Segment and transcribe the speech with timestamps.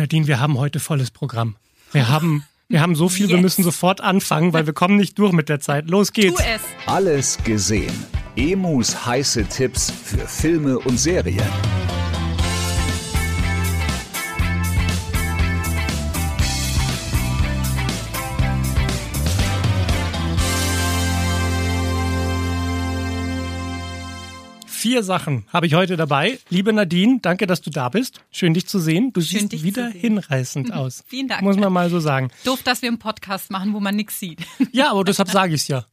[0.00, 1.56] Nadine, wir haben heute volles Programm.
[1.92, 3.42] Wir haben, wir haben so viel, wir Yes.
[3.42, 5.90] müssen sofort anfangen, weil wir kommen nicht durch mit der Zeit.
[5.90, 6.40] Los Tu geht's.
[6.40, 6.62] es.
[6.86, 7.92] Alles gesehen.
[8.36, 11.44] Emus heiße Tipps für Filme und Serien.
[24.90, 26.40] Vier Sachen habe ich heute dabei.
[26.48, 28.24] Liebe Nadine, danke, dass du da bist.
[28.32, 29.12] Schön, dich zu sehen.
[29.12, 31.04] Du Schön, siehst wieder hinreißend aus.
[31.06, 31.42] Vielen Dank.
[31.42, 32.32] Muss man mal so sagen.
[32.42, 34.40] Doof, dass wir einen Podcast machen, wo man nichts sieht.
[34.72, 35.86] Ja, aber deshalb sage ich es ja.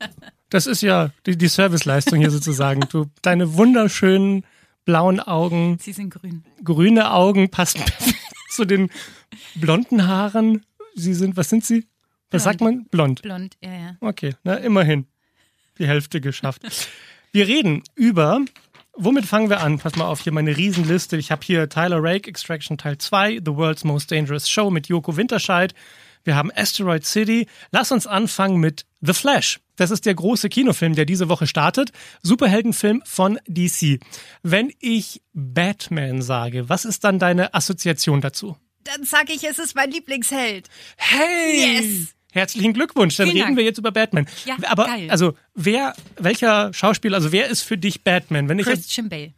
[0.50, 2.88] Das ist ja die, die Serviceleistung hier sozusagen.
[2.90, 4.44] Du, deine wunderschönen
[4.84, 6.44] blauen Augen, Sie sind grün.
[6.64, 8.18] grüne Augen passen perfekt
[8.50, 8.90] zu den
[9.54, 10.66] blonden Haaren.
[10.96, 11.86] Sie sind, was sind sie?
[12.32, 12.44] Was Blond.
[12.44, 12.86] sagt man?
[12.86, 13.22] Blond.
[13.22, 13.98] Blond, ja, ja.
[14.02, 15.06] Okay, na immerhin.
[15.78, 16.64] Die Hälfte geschafft.
[17.32, 18.44] Wir reden über,
[18.98, 19.80] womit fangen wir an?
[19.80, 21.18] Pass mal auf, hier meine Riesenliste.
[21.18, 25.16] Ich habe hier Tyler Rake, Extraction Teil 2, The World's Most Dangerous Show mit Joko
[25.16, 25.74] Winterscheid.
[26.24, 27.48] Wir haben Asteroid City.
[27.72, 29.60] Lass uns anfangen mit The Flash.
[29.78, 31.92] Das ist der große Kinofilm, der diese Woche startet.
[32.24, 34.00] Superheldenfilm von DC.
[34.44, 38.58] Wenn ich Batman sage, was ist dann deine Assoziation dazu?
[38.84, 40.68] Dann sage ich, es ist mein Lieblingsheld.
[40.98, 41.80] Hey!
[41.80, 42.17] Yes!
[42.32, 43.16] Herzlichen Glückwunsch.
[43.16, 43.58] Dann Vielen reden Dank.
[43.58, 44.28] wir jetzt über Batman.
[44.46, 45.10] Ja, Aber geil.
[45.10, 48.50] also wer, welcher Schauspieler, also wer ist für dich Batman?
[48.50, 49.34] Wenn ich Christian Bale.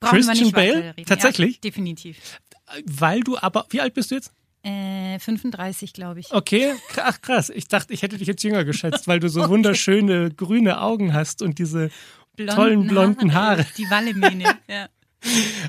[0.00, 0.94] Brauchen Christian Bale?
[1.06, 1.54] Tatsächlich?
[1.56, 2.18] Ja, definitiv.
[2.86, 4.32] weil du aber, wie alt bist du jetzt?
[4.62, 6.32] Äh, 35, glaube ich.
[6.32, 7.50] Okay, ach krass.
[7.50, 11.42] Ich dachte, ich hätte dich jetzt jünger geschätzt, weil du so wunderschöne grüne Augen hast
[11.42, 11.90] und diese
[12.54, 13.66] tollen blonden Haare.
[13.76, 14.88] Die Wallemähne, ja.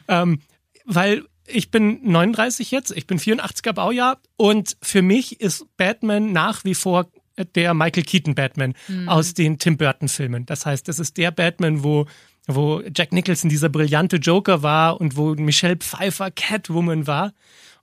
[0.08, 0.42] Ähm,
[0.86, 6.64] weil ich bin 39 jetzt, ich bin 84er Baujahr und für mich ist Batman nach
[6.64, 7.10] wie vor
[7.56, 8.74] der Michael Keaton Batman
[9.08, 10.46] aus den Tim Burton Filmen.
[10.46, 12.06] Das heißt, das ist der Batman, wo
[12.48, 17.34] wo Jack Nicholson dieser brillante Joker war und wo Michelle Pfeiffer Catwoman war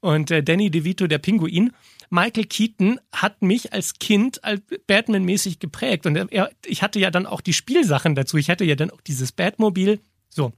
[0.00, 1.72] und äh, Danny DeVito der Pinguin.
[2.10, 7.26] Michael Keaton hat mich als Kind als Batman-mäßig geprägt und er, ich hatte ja dann
[7.26, 8.36] auch die Spielsachen dazu.
[8.36, 9.98] Ich hatte ja dann auch dieses Batmobil.
[10.28, 10.52] So,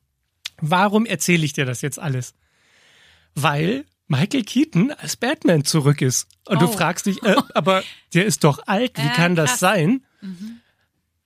[0.60, 2.34] Warum erzähle ich dir das jetzt alles?
[3.34, 6.26] Weil Michael Keaton als Batman zurück ist.
[6.46, 6.72] Und du Oh.
[6.72, 9.60] fragst dich, äh, aber der ist doch alt, wie Ja, kann das krass.
[9.60, 10.04] sein?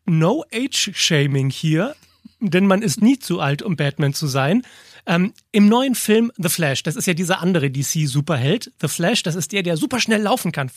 [0.06, 1.94] No Age-Shaming hier,
[2.40, 4.62] denn man ist nie zu alt, um Batman zu sein.
[5.06, 9.34] Ähm, Im neuen Film The Flash, das ist ja dieser andere DC-Superheld, The Flash, das
[9.34, 10.70] ist der, der super schnell laufen kann.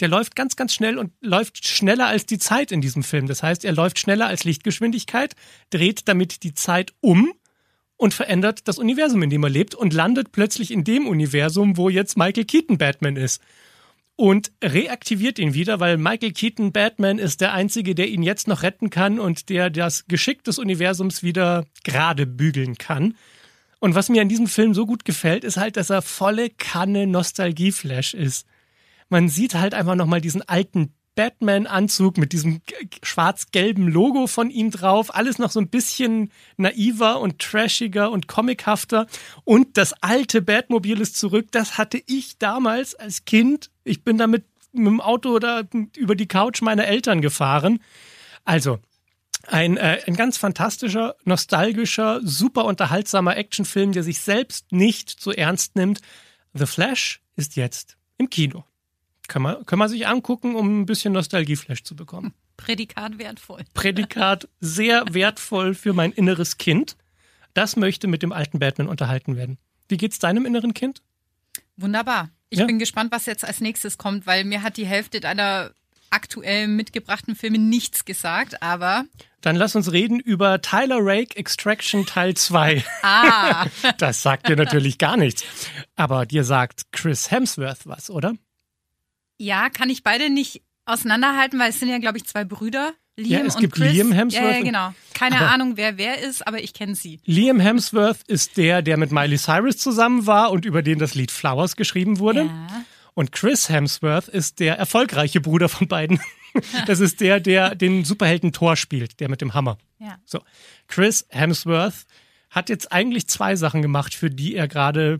[0.00, 3.26] Der läuft ganz, ganz schnell und läuft schneller als die Zeit in diesem Film.
[3.26, 5.34] Das heißt, er läuft schneller als Lichtgeschwindigkeit,
[5.70, 7.32] dreht damit die Zeit um
[7.98, 11.90] und verändert das Universum, in dem er lebt und landet plötzlich in dem Universum, wo
[11.90, 13.42] jetzt Michael Keaton Batman ist.
[14.16, 18.62] Und reaktiviert ihn wieder, weil Michael Keaton Batman ist der Einzige, der ihn jetzt noch
[18.62, 23.14] retten kann und der das Geschick des Universums wieder gerade bügeln kann.
[23.80, 27.06] Und was mir an diesem Film so gut gefällt, ist halt, dass er volle Kanne
[27.06, 28.46] Nostalgieflash ist.
[29.08, 32.60] Man sieht halt einfach nochmal diesen alten Batman-Anzug mit diesem
[33.02, 35.12] schwarz-gelben Logo von ihm drauf.
[35.16, 39.08] Alles noch so ein bisschen naiver und trashiger und comichafter.
[39.42, 41.48] Und das alte Batmobil ist zurück.
[41.50, 43.72] Das hatte ich damals als Kind.
[43.82, 47.80] Ich bin damit mit dem Auto oder über die Couch meiner Eltern gefahren.
[48.44, 48.78] Also,
[49.48, 55.74] ein, äh, ein ganz fantastischer, nostalgischer, super unterhaltsamer Actionfilm, der sich selbst nicht zu ernst
[55.74, 55.98] nimmt.
[56.54, 58.64] The Flash ist jetzt im Kino.
[59.28, 62.32] Kann man, kann man sich angucken, um ein bisschen Nostalgieflash zu bekommen.
[62.56, 63.62] Prädikat wertvoll.
[63.74, 66.96] Prädikat sehr wertvoll für mein inneres Kind.
[67.54, 69.58] Das möchte mit dem alten Batman unterhalten werden.
[69.88, 71.02] Wie geht's deinem inneren Kind?
[71.76, 72.30] Wunderbar.
[72.50, 72.66] Ich Ja.
[72.66, 75.70] bin gespannt, was jetzt als nächstes kommt, weil mir hat die Hälfte deiner
[76.10, 79.04] aktuell mitgebrachten Filme nichts gesagt, aber
[79.42, 82.82] Dann lass uns reden über Tyler Rake Extraction Teil 2.
[83.02, 83.66] ah,
[83.98, 85.44] Das sagt dir natürlich gar nichts.
[85.96, 88.32] Aber dir sagt Chris Hemsworth was, oder?
[89.38, 92.92] Ja, kann ich beide nicht auseinanderhalten, weil es sind ja, glaube ich, zwei Brüder.
[93.16, 93.92] Liam Ja, es und gibt Chris.
[93.92, 94.94] Liam Hemsworth Ja, ja genau.
[95.14, 97.20] Keine Aber- Ahnung, wer wer ist, aber ich kenne sie.
[97.24, 101.30] Liam Hemsworth ist der, der mit Miley Cyrus zusammen war und über den das Lied
[101.32, 102.44] Flowers geschrieben wurde.
[102.44, 102.84] Ja.
[103.14, 106.20] Und Chris Hemsworth ist der erfolgreiche Bruder von beiden.
[106.86, 109.76] Das ist der, der den Superhelden Thor spielt, der mit dem Hammer.
[110.00, 110.18] Ja.
[110.24, 110.40] So.
[110.88, 112.06] Chris Hemsworth
[112.50, 115.18] hat jetzt eigentlich zwei Sachen gemacht, für die er gerade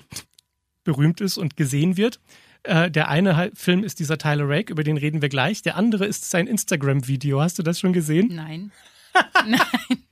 [0.84, 2.18] berühmt ist und gesehen wird.
[2.68, 5.62] Äh, der eine Film ist dieser Tyler Rake, über den reden wir gleich.
[5.62, 7.40] Der andere ist sein Instagram-Video.
[7.40, 8.28] Hast du das schon gesehen?
[8.34, 8.72] Nein.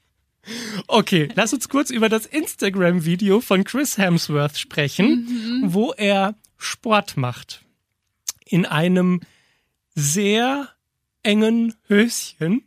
[0.86, 7.64] Okay, lass uns kurz über das Instagram-Video von Chris Hemsworth sprechen, wo er Sport macht.
[8.44, 9.22] In einem
[9.96, 10.68] sehr
[11.24, 12.62] engen Höschen.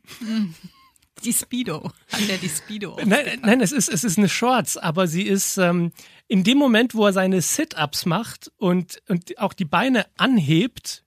[1.23, 1.93] Die Speedo.
[2.11, 2.99] Hat er die Speedo?
[3.05, 5.93] Nein, nein es, ist, es ist eine Shorts, aber sie ist, ähm,
[6.29, 11.03] in dem Moment, wo er seine Sit-ups macht und, und auch die Beine anhebt,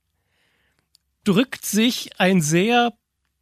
[1.25, 2.93] drückt sich ein sehr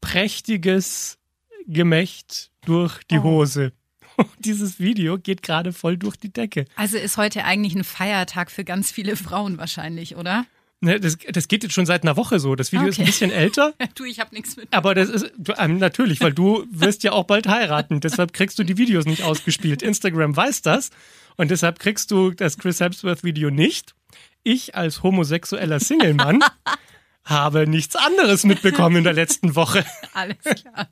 [0.02, 1.18] prächtiges
[1.66, 3.22] Gemächt durch die Oh.
[3.22, 3.72] Hose.
[4.38, 6.66] Dieses Video geht gerade voll durch die Decke.
[6.76, 10.44] Also ist heute eigentlich ein Feiertag für ganz viele Frauen wahrscheinlich, oder?
[10.82, 12.54] Ne, das, das geht jetzt schon seit einer Woche so.
[12.54, 13.10] Das Video ist ein Okay.
[13.10, 14.68] bisschen älter, Du, ich habe nichts mit.
[14.72, 18.00] aber das ist du, ähm, natürlich, weil du wirst ja auch bald heiraten.
[18.00, 19.82] Deshalb kriegst du die Videos nicht ausgespielt.
[19.82, 20.90] Instagram weiß das
[21.36, 23.94] und deshalb kriegst du das Chris Hemsworth Video nicht.
[24.42, 26.42] Ich als homosexueller Single-Mann
[27.24, 29.84] habe nichts anderes mitbekommen in der letzten Woche.
[30.14, 30.88] Alles klar.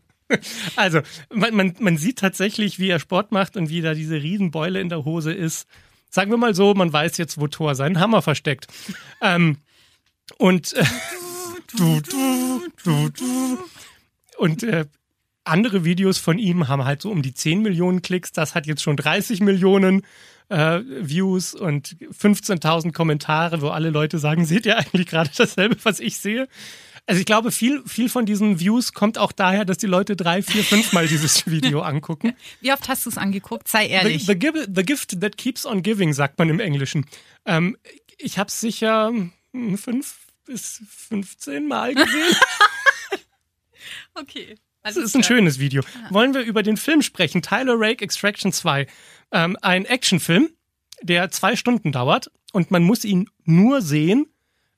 [0.76, 1.00] Also,
[1.32, 4.91] man, man, man sieht tatsächlich, wie er Sport macht und wie da diese Riesenbeule in
[4.91, 5.67] der Hose ist.
[6.11, 8.67] Sagen wir mal so, man weiß jetzt, wo Thor seinen Hammer versteckt.
[9.23, 9.56] Ähm,
[10.36, 10.84] und äh,
[11.76, 13.58] du, du, du, du.
[14.38, 14.86] und äh,
[15.44, 18.32] andere Videos von ihm haben halt so um die 10 Millionen Klicks.
[18.32, 20.02] Das hat jetzt schon 30 Millionen
[20.50, 26.00] äh, Views und 15.000 Kommentare, wo alle Leute sagen, seht ihr eigentlich gerade dasselbe, was
[26.00, 26.48] ich sehe?
[27.06, 30.42] Also ich glaube, viel, viel von diesen Views kommt auch daher, dass die Leute drei,
[30.42, 32.34] vier, fünfmal dieses Video angucken.
[32.60, 33.66] Wie oft hast du es angeguckt?
[33.69, 34.26] Sei The, ehrlich.
[34.26, 37.06] the, give- the gift that keeps on giving, sagt man im Englischen.
[37.46, 37.78] Ähm,
[38.19, 39.10] ich habe sicher
[39.52, 42.36] fünf bis 15 Mal gesehen.
[44.14, 44.56] Okay.
[44.82, 45.82] Das ist ein schönes Video.
[46.10, 47.42] Wollen wir über den Film sprechen?
[47.42, 48.86] Tyler Rake Extraction 2.
[49.32, 50.50] Ähm, ein Actionfilm,
[51.02, 54.26] der zwei Stunden dauert und man muss ihn nur sehen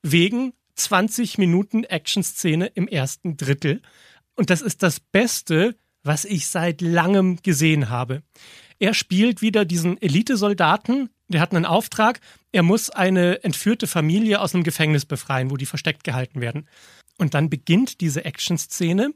[0.01, 3.81] wegen 20 Minuten Actionszene im ersten Drittel.
[4.35, 8.23] Und das ist das Beste, was ich seit langem gesehen habe.
[8.79, 12.19] Er spielt wieder diesen Elitesoldaten, der hat einen Auftrag,
[12.51, 16.67] er muss eine entführte Familie aus einem Gefängnis befreien, wo die versteckt gehalten werden.
[17.17, 19.13] Und dann beginnt diese Actionszene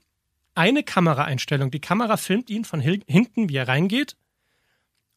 [0.56, 1.72] eine Kameraeinstellung.
[1.72, 4.16] Die Kamera filmt ihn von hinten, wie er reingeht.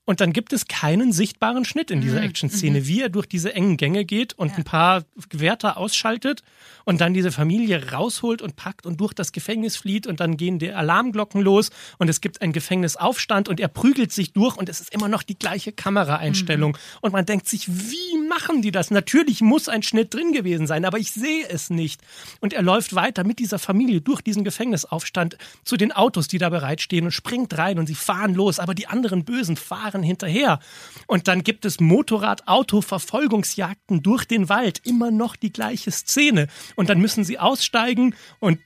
[0.09, 3.77] Und dann gibt es keinen sichtbaren Schnitt in dieser Action-Szene, wie er durch diese engen
[3.77, 6.43] Gänge geht und ein paar Wärter ausschaltet
[6.87, 10.59] und dann diese Familie rausholt und packt und durch das Gefängnis flieht und dann gehen
[10.59, 11.69] die Alarmglocken los
[11.99, 15.23] und es gibt einen Gefängnisaufstand und er prügelt sich durch und es ist immer noch
[15.23, 16.79] die gleiche Kameraeinstellung.
[17.03, 18.91] Und man denkt sich, wie machen die das?
[18.91, 22.01] Natürlich muss ein Schnitt drin gewesen sein, aber ich sehe es nicht.
[22.41, 26.49] Und er läuft weiter mit dieser Familie durch diesen Gefängnisaufstand zu den Autos, die da
[26.49, 30.59] bereitstehen und springt rein und sie fahren los, aber die anderen Bösen fahren hinterher.
[31.06, 34.81] Und dann gibt es Motorrad-Auto-Verfolgungsjagden durch den Wald.
[34.85, 36.49] Immer noch die gleiche Szene.
[36.77, 38.61] Und dann müssen sie aussteigen und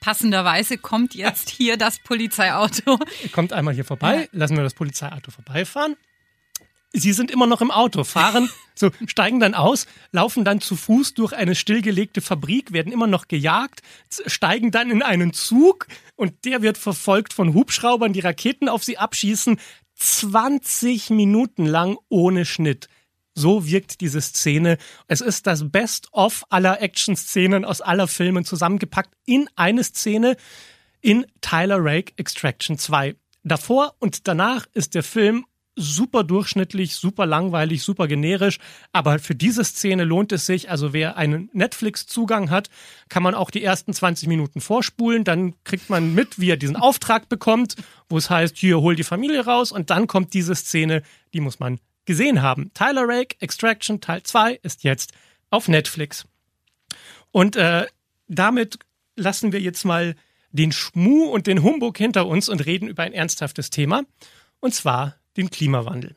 [0.00, 2.98] Passenderweise kommt jetzt hier das Polizeiauto.
[3.32, 5.96] kommt einmal hier vorbei, lassen wir das Polizeiauto vorbeifahren.
[6.92, 11.14] Sie sind immer noch im Auto, fahren, so steigen dann aus, laufen dann zu Fuß
[11.14, 13.82] durch eine stillgelegte Fabrik, werden immer noch gejagt,
[14.26, 15.86] steigen dann in einen Zug
[16.16, 19.58] und der wird verfolgt von Hubschraubern, die Raketen auf sie abschießen.
[19.96, 22.88] 20 Minuten lang ohne Schnitt.
[23.34, 24.78] So wirkt diese Szene.
[25.08, 30.36] Es ist das Best-of aller Action-Szenen aus aller Filmen zusammengepackt in eine Szene
[31.00, 33.16] in Tyler Rake Extraction 2.
[33.42, 35.44] Davor und danach ist der Film
[35.76, 38.58] super durchschnittlich, super langweilig, super generisch,
[38.92, 40.70] aber für diese Szene lohnt es sich.
[40.70, 42.70] Also wer einen Netflix-Zugang hat,
[43.08, 46.76] kann man auch die ersten 20 Minuten vorspulen, dann kriegt man mit, wie er diesen
[46.76, 47.76] Auftrag bekommt,
[48.08, 51.58] wo es heißt, hier hol die Familie raus und dann kommt diese Szene, die muss
[51.58, 52.70] man gesehen haben.
[52.74, 55.12] Tyler Rake Extraction Teil 2 ist jetzt
[55.50, 56.26] auf Netflix.
[57.30, 57.86] Und äh,
[58.28, 58.78] damit
[59.16, 60.14] lassen wir jetzt mal
[60.50, 64.02] den Schmuh und den Humbug hinter uns und reden über ein ernsthaftes Thema.
[64.60, 66.16] Und zwar den Klimawandel.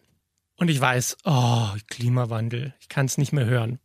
[0.58, 3.80] Und ich weiß, oh, Klimawandel, ich kann es nicht mehr hören.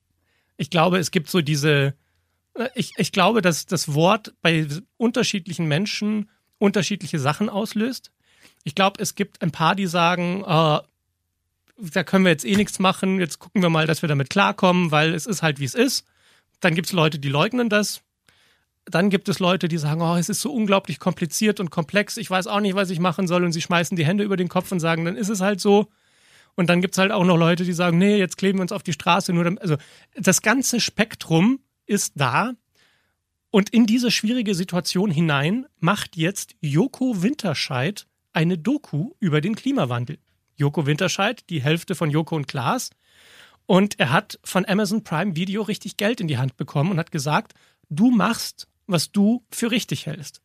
[0.56, 1.94] Ich glaube, es gibt so diese,
[2.54, 8.10] äh, ich, ich glaube, dass das Wort bei unterschiedlichen Menschen unterschiedliche Sachen auslöst.
[8.64, 10.80] Ich glaube, es gibt ein paar, die sagen, äh,
[11.76, 14.90] da können wir jetzt eh nichts machen, jetzt gucken wir mal, dass wir damit klarkommen,
[14.90, 16.06] weil es ist halt, wie es ist.
[16.60, 18.02] Dann gibt es Leute, die leugnen das.
[18.84, 22.28] Dann gibt es Leute, die sagen, oh, es ist so unglaublich kompliziert und komplex, ich
[22.28, 23.44] weiß auch nicht, was ich machen soll.
[23.44, 25.88] Und sie schmeißen die Hände über den Kopf und sagen, dann ist es halt so.
[26.54, 28.72] Und dann gibt es halt auch noch Leute, die sagen, nee, jetzt kleben wir uns
[28.72, 29.32] auf die Straße.
[29.32, 29.76] Nur also
[30.14, 32.52] das ganze Spektrum ist da.
[33.50, 40.18] Und in diese schwierige Situation hinein macht jetzt Joko Winterscheid eine Doku über den Klimawandel.
[40.56, 42.90] Joko Winterscheid, die Hälfte von Joko und Klaas.
[43.66, 47.12] Und er hat von Amazon Prime Video richtig Geld in die Hand bekommen und hat
[47.12, 47.54] gesagt,
[47.88, 50.42] du machst, was du für richtig hältst.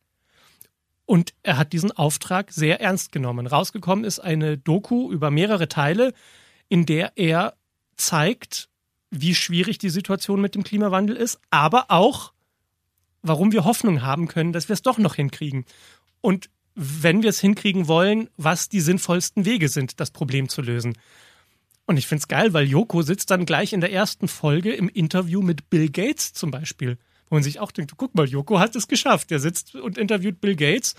[1.06, 3.46] Und er hat diesen Auftrag sehr ernst genommen.
[3.46, 6.12] Rausgekommen ist eine Doku über mehrere Teile,
[6.68, 7.54] in der er
[7.96, 8.68] zeigt,
[9.10, 12.32] wie schwierig die Situation mit dem Klimawandel ist, aber auch,
[13.22, 15.64] warum wir Hoffnung haben können, dass wir es doch noch hinkriegen.
[16.20, 20.96] Und wenn wir es hinkriegen wollen, was die sinnvollsten Wege sind, das Problem zu lösen.
[21.86, 25.40] Und ich find's geil, weil Joko sitzt dann gleich in der ersten Folge im Interview
[25.40, 26.98] mit Bill Gates zum Beispiel.
[27.28, 29.30] Wo man sich auch denkt, guck mal, Joko hat es geschafft.
[29.30, 30.94] Der sitzt und interviewt Bill Gates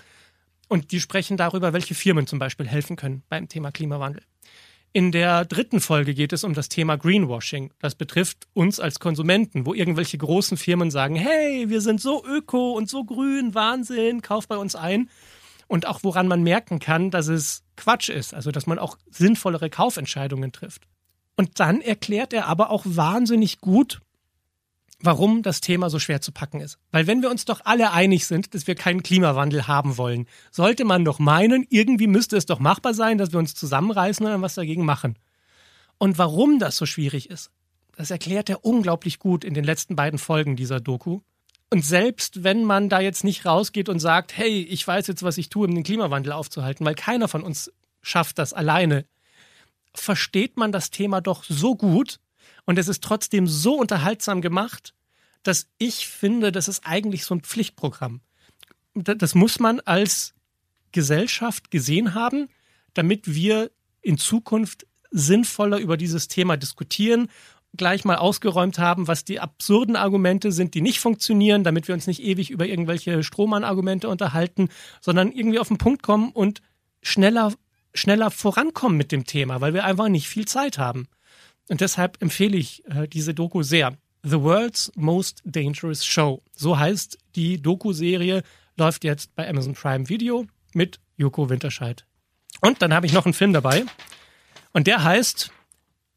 [0.68, 4.22] und die sprechen darüber, welche Firmen zum Beispiel helfen können beim Thema Klimawandel.
[4.92, 7.72] In der dritten Folge geht es um das Thema Greenwashing.
[7.78, 12.72] Das betrifft uns als Konsumenten, wo irgendwelche großen Firmen sagen, hey, wir sind so öko
[12.72, 15.08] und so grün, Wahnsinn, kauf bei uns ein.
[15.68, 19.70] Und auch woran man merken kann, dass es Quatsch ist, also dass man auch sinnvollere
[19.70, 20.88] Kaufentscheidungen trifft.
[21.36, 24.00] Und dann erklärt er aber auch wahnsinnig gut,
[25.02, 26.78] warum das Thema so schwer zu packen ist.
[26.90, 30.84] Weil wenn wir uns doch alle einig sind, dass wir keinen Klimawandel haben wollen, sollte
[30.84, 34.42] man doch meinen, irgendwie müsste es doch machbar sein, dass wir uns zusammenreißen und dann
[34.42, 35.18] was dagegen machen.
[35.98, 37.50] Und warum das so schwierig ist,
[37.96, 41.20] das erklärt er unglaublich gut in den letzten beiden Folgen dieser Doku.
[41.70, 45.38] Und selbst wenn man da jetzt nicht rausgeht und sagt, hey, ich weiß jetzt, was
[45.38, 47.70] ich tue, um den Klimawandel aufzuhalten, weil keiner von uns
[48.02, 49.04] schafft das alleine,
[49.94, 52.18] versteht man das Thema doch so gut,
[52.66, 54.94] und es ist trotzdem so unterhaltsam gemacht,
[55.42, 58.20] dass ich finde, das ist eigentlich so ein Pflichtprogramm.
[58.94, 60.34] Das muss man als
[60.92, 62.48] Gesellschaft gesehen haben,
[62.94, 63.70] damit wir
[64.02, 67.28] in Zukunft sinnvoller über dieses Thema diskutieren,
[67.76, 72.06] gleich mal ausgeräumt haben, was die absurden Argumente sind, die nicht funktionieren, damit wir uns
[72.06, 74.68] nicht ewig über irgendwelche Strohmann-Argumente unterhalten,
[75.00, 76.62] sondern irgendwie auf den Punkt kommen und
[77.02, 77.52] schneller,
[77.94, 81.06] schneller vorankommen mit dem Thema, weil wir einfach nicht viel Zeit haben.
[81.70, 83.96] Und deshalb empfehle ich äh, diese Doku sehr.
[84.24, 86.42] The World's Most Dangerous Show.
[86.52, 88.42] So heißt die Doku-Serie,
[88.76, 92.04] läuft jetzt bei Amazon Prime Video mit Joko Winterscheid.
[92.60, 93.84] Und dann habe ich noch einen Film dabei.
[94.72, 95.52] Und der heißt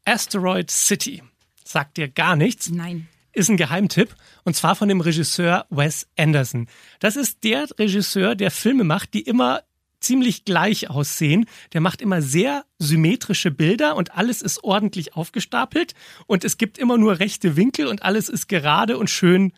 [0.04, 1.22] Asteroid City.
[1.64, 2.68] Sagt dir gar nichts.
[2.70, 3.08] Nein.
[3.32, 4.12] Ist ein Geheimtipp.
[4.42, 6.66] Und zwar von dem Regisseur Wes Anderson.
[6.98, 9.62] Das ist der Regisseur, der Filme macht, die immer
[10.04, 11.46] ziemlich gleich aussehen.
[11.72, 15.94] Der macht immer sehr symmetrische Bilder und alles ist ordentlich aufgestapelt
[16.26, 19.52] und es gibt immer nur rechte Winkel und alles ist gerade und schön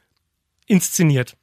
[0.67, 1.37] inszeniert.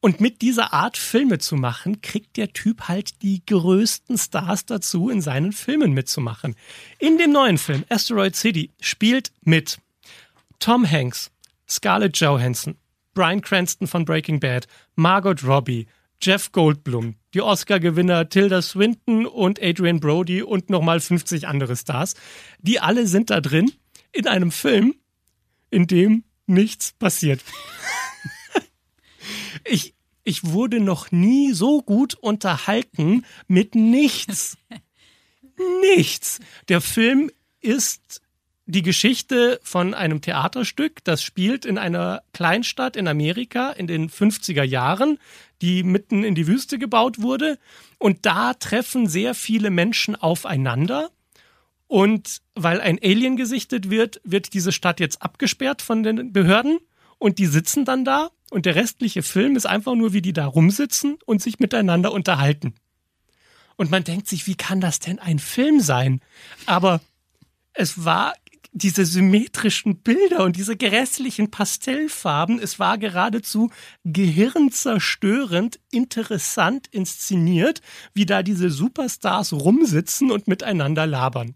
[0.00, 5.08] Und mit dieser Art Filme zu machen, kriegt der Typ halt die größten Stars dazu,
[5.08, 6.56] in seinen Filmen mitzumachen.
[6.98, 9.78] In dem neuen Film Asteroid City spielt mit
[10.58, 11.30] Tom Hanks,
[11.66, 12.76] Scarlett Johansson,
[13.14, 15.86] Brian Cranston von Breaking Bad, Margot Robbie,
[16.20, 22.14] Jeff Goldblum, die Oscar-Gewinner Tilda Swinton und Adrian Brody und nochmal 50 andere Stars.
[22.60, 23.72] Die alle sind da drin
[24.12, 24.94] in einem Film,
[25.70, 27.42] in dem nichts passiert.
[29.64, 34.56] ich, ich wurde noch nie so gut unterhalten mit nichts.
[35.82, 36.38] nichts.
[36.68, 38.22] Der Film ist
[38.66, 44.62] die Geschichte von einem Theaterstück, das spielt in einer Kleinstadt in Amerika in den 50er
[44.62, 45.18] Jahren,
[45.60, 47.58] die mitten in die Wüste gebaut wurde.
[47.98, 51.10] Und da treffen sehr viele Menschen aufeinander.
[51.86, 56.78] Und weil ein Alien gesichtet wird, wird diese Stadt jetzt abgesperrt von den Behörden.
[57.18, 58.30] Und die sitzen dann da.
[58.50, 62.74] Und der restliche Film ist einfach nur, wie die da rumsitzen und sich miteinander unterhalten.
[63.76, 66.20] Und man denkt sich, wie kann das denn ein Film sein?
[66.66, 67.00] Aber
[67.74, 68.34] es war
[68.76, 73.70] diese symmetrischen Bilder und diese grässlichen Pastellfarben, es war geradezu
[74.04, 77.82] gehirnzerstörend interessant inszeniert,
[78.14, 81.54] wie da diese Superstars rumsitzen und miteinander labern.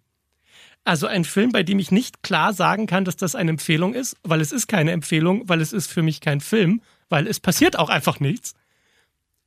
[0.85, 4.17] Also ein Film, bei dem ich nicht klar sagen kann, dass das eine Empfehlung ist,
[4.23, 7.77] weil es ist keine Empfehlung, weil es ist für mich kein Film, weil es passiert
[7.79, 8.55] auch einfach nichts.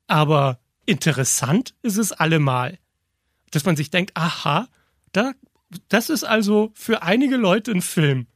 [0.08, 2.78] Aber interessant ist es allemal.
[3.50, 4.68] Dass man sich denkt, aha,
[5.14, 5.32] da
[5.90, 8.28] das ist also für einige Leute ein Film.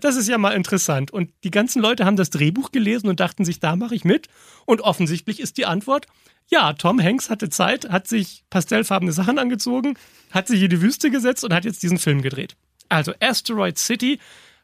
[0.00, 1.10] Das ist ja mal interessant.
[1.10, 4.28] Und die ganzen Leute haben das Drehbuch gelesen und dachten sich, da mache ich mit.
[4.64, 6.06] Und offensichtlich ist die Antwort,
[6.50, 9.94] ja, Tom Hanks hatte Zeit, hat sich pastellfarbene Sachen angezogen,
[10.30, 12.56] hat sich in die Wüste gesetzt und hat jetzt diesen Film gedreht.
[12.88, 14.18] Also Asteroid City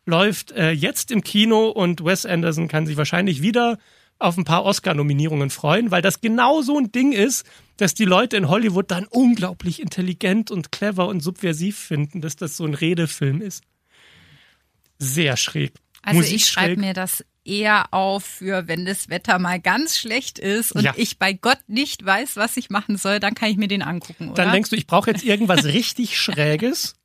[0.06, 3.78] läuft äh, jetzt im Kino und Wes Anderson kann sich wahrscheinlich wieder
[4.18, 7.46] auf ein paar Oscar-Nominierungen freuen, weil das genau so ein Ding ist,
[7.76, 12.56] dass die Leute in Hollywood dann unglaublich intelligent und clever und subversiv finden, dass das
[12.56, 13.62] so ein Redefilm ist.
[14.98, 15.72] Sehr schräg.
[16.02, 20.38] Also Musik ich schreibe mir das eher auf für, wenn das Wetter mal ganz schlecht
[20.38, 20.92] ist und ja.
[20.96, 24.30] ich bei Gott nicht weiß, was ich machen soll, dann kann ich mir den angucken,
[24.30, 24.42] oder?
[24.42, 26.96] Dann denkst du, ich brauche jetzt irgendwas richtig Schräges,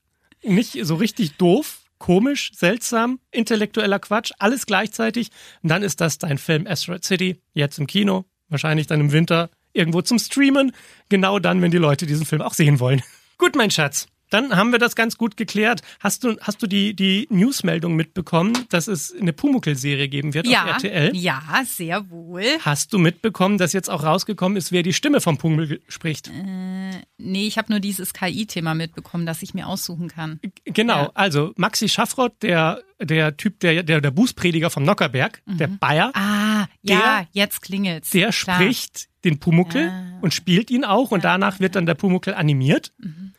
[0.44, 5.30] nicht so richtig doof, komisch, seltsam, intellektueller Quatsch, alles gleichzeitig.
[5.62, 9.50] Und dann ist das dein Film Asteroid City, jetzt im Kino, wahrscheinlich dann im Winter
[9.72, 10.74] irgendwo zum Streamen,
[11.08, 13.02] genau dann, wenn die Leute diesen Film auch sehen wollen.
[13.38, 14.08] Gut, mein Schatz.
[14.34, 15.82] Dann haben wir das ganz gut geklärt.
[16.00, 20.64] Hast du, hast du die, die Newsmeldung mitbekommen, dass es eine Pumuckl-Serie geben wird ja,
[20.64, 21.16] auf RTL?
[21.16, 22.44] Ja, sehr wohl.
[22.62, 26.30] Hast du mitbekommen, dass jetzt auch rausgekommen ist, wer die Stimme vom Pumuckl spricht?
[26.30, 30.40] Äh, nee, ich habe nur dieses KI-Thema mitbekommen, das ich mir aussuchen kann.
[30.66, 31.12] Genau, ja.
[31.14, 35.58] also Maxi Schaffrott, der, der Typ, der, der, der Bußprediger vom Nockerberg, mhm.
[35.58, 36.12] der Bayer.
[36.16, 38.10] Ah, der, ja, jetzt klingelt's.
[38.10, 38.58] Der Klar.
[38.58, 40.20] spricht den Pumuckel ah.
[40.22, 42.94] und spielt ihn auch und danach wird dann der Pumuckel animiert.
[42.98, 43.33] Mhm.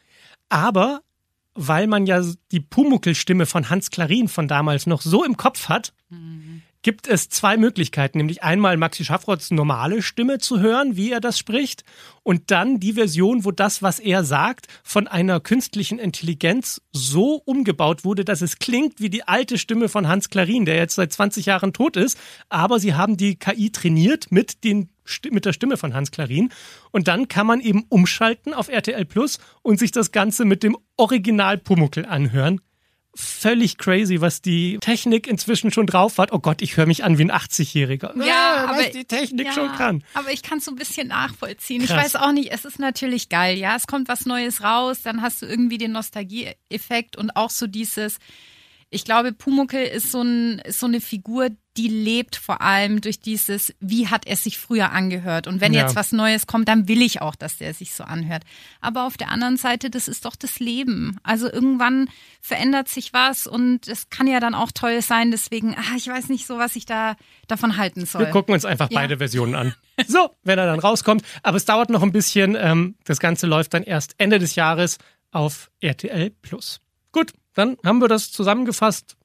[0.48, 1.00] Aber
[1.54, 5.92] weil man ja die Pumuckel-Stimme von Hans Klarin von damals noch so im Kopf hat,
[6.82, 8.18] gibt es zwei Möglichkeiten.
[8.18, 11.82] Nämlich einmal Maxi Schaffrotts normale Stimme zu hören, wie er das spricht,
[12.22, 18.04] und dann die Version, wo das, was er sagt, von einer künstlichen Intelligenz so umgebaut
[18.04, 21.46] wurde, dass es klingt wie die alte Stimme von Hans Klarin, der jetzt seit 20
[21.46, 22.18] Jahren tot ist.
[22.48, 24.90] Aber sie haben die KI trainiert mit den
[25.30, 26.50] mit der Stimme von Hans Klarin.
[26.90, 30.76] Und dann kann man eben umschalten auf RTL Plus und sich das Ganze mit dem
[30.96, 32.60] Original Pumuckel anhören.
[33.16, 36.32] Völlig crazy, was die Technik inzwischen schon drauf hat.
[36.32, 38.20] Oh Gott, ich höre mich an wie ein 80-Jähriger.
[38.26, 40.02] Ja, aber die Technik ja, schon kann.
[40.14, 41.86] Aber ich kann es so ein bisschen nachvollziehen.
[41.86, 41.90] Krass.
[41.90, 43.56] Ich weiß auch nicht, es ist natürlich geil.
[43.56, 47.68] Ja, es kommt was Neues raus, dann hast du irgendwie den Nostalgie-Effekt und auch so
[47.68, 48.18] dieses,
[48.94, 53.18] ich glaube, Pumuckel ist so, ein, ist so eine Figur, die lebt vor allem durch
[53.18, 55.48] dieses, wie hat er sich früher angehört.
[55.48, 55.82] Und wenn ja.
[55.82, 58.44] jetzt was Neues kommt, dann will ich auch, dass der sich so anhört.
[58.80, 61.18] Aber auf der anderen Seite, das ist doch das Leben.
[61.24, 62.08] Also irgendwann
[62.40, 65.32] verändert sich was und es kann ja dann auch toll sein.
[65.32, 67.16] Deswegen, ach, ich weiß nicht so, was ich da
[67.48, 68.26] davon halten soll.
[68.26, 69.00] Wir gucken uns einfach ja.
[69.00, 69.74] beide Versionen an.
[70.08, 71.22] So, wenn er dann rauskommt.
[71.44, 72.56] Aber es dauert noch ein bisschen.
[72.58, 74.98] Ähm, das Ganze läuft dann erst Ende des Jahres
[75.30, 76.80] auf RTL Plus.
[77.12, 79.16] Gut, dann haben wir das zusammengefasst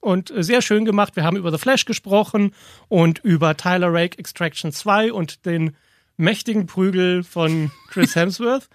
[0.00, 1.16] und sehr schön gemacht.
[1.16, 2.52] Wir haben über The Flash gesprochen
[2.88, 5.76] und über Tyler Rake Extraction 2 und den
[6.16, 8.68] mächtigen Prügel von Chris Hemsworth.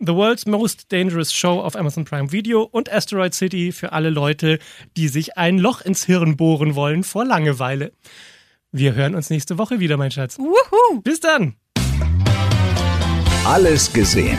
[0.00, 4.58] The World's Most Dangerous Show auf Amazon Prime Video und Asteroid City für alle Leute,
[4.96, 7.92] die sich ein Loch ins Hirn bohren wollen vor Langeweile.
[8.72, 10.38] Wir hören uns nächste Woche wieder, mein Schatz.
[10.38, 11.00] Wuhu.
[11.02, 11.54] Bis dann.
[13.44, 14.38] Alles gesehen.